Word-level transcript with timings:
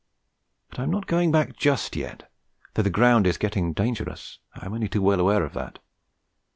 But 0.71 0.79
I 0.79 0.83
am 0.85 0.89
not 0.89 1.05
going 1.05 1.31
back 1.31 1.55
just 1.55 1.95
yet, 1.95 2.27
though 2.73 2.81
the 2.81 2.89
ground 2.89 3.27
is 3.27 3.37
getting 3.37 3.71
dangerous. 3.71 4.39
I 4.55 4.65
am 4.65 4.73
only 4.73 4.89
too 4.89 5.03
well 5.03 5.19
aware 5.19 5.43
of 5.43 5.53
that. 5.53 5.77